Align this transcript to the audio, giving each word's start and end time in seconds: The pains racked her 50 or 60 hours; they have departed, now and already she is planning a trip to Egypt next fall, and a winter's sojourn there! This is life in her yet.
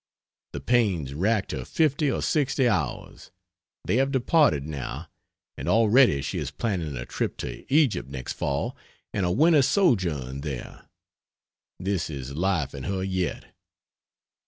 The 0.53 0.59
pains 0.61 1.13
racked 1.13 1.51
her 1.51 1.63
50 1.63 2.09
or 2.11 2.23
60 2.23 2.67
hours; 2.67 3.29
they 3.85 3.97
have 3.97 4.11
departed, 4.11 4.65
now 4.65 5.07
and 5.55 5.69
already 5.69 6.23
she 6.23 6.39
is 6.39 6.49
planning 6.49 6.97
a 6.97 7.05
trip 7.05 7.37
to 7.37 7.71
Egypt 7.71 8.09
next 8.09 8.33
fall, 8.33 8.75
and 9.13 9.27
a 9.27 9.31
winter's 9.31 9.67
sojourn 9.67 10.41
there! 10.41 10.89
This 11.79 12.09
is 12.09 12.33
life 12.33 12.73
in 12.73 12.85
her 12.85 13.03
yet. 13.03 13.53